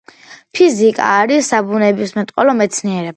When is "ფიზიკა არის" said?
0.59-1.51